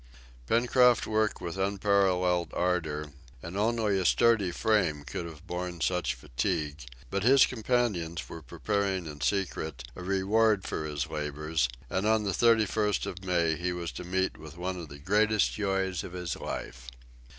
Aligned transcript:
Pencroft 0.47 1.05
worked 1.05 1.41
with 1.41 1.59
unparalleled 1.59 2.51
ardor, 2.55 3.11
and 3.43 3.55
only 3.55 3.99
a 3.99 4.03
sturdy 4.03 4.49
frame 4.49 5.03
could 5.03 5.25
have 5.25 5.45
borne 5.45 5.79
such 5.79 6.15
fatigue; 6.15 6.85
but 7.11 7.21
his 7.21 7.45
companions 7.45 8.27
were 8.27 8.41
preparing 8.41 9.05
in 9.05 9.21
secret 9.21 9.83
a 9.95 10.01
reward 10.01 10.63
for 10.65 10.85
his 10.85 11.05
labors, 11.05 11.69
and 11.87 12.07
on 12.07 12.23
the 12.23 12.31
31st 12.31 13.05
of 13.05 13.23
May 13.23 13.55
he 13.55 13.71
was 13.71 13.91
to 13.91 14.03
meet 14.03 14.39
with 14.39 14.57
one 14.57 14.79
of 14.79 14.89
the 14.89 14.97
greatest 14.97 15.53
joys 15.53 16.03
of 16.03 16.13
his 16.13 16.35
life. 16.35 16.87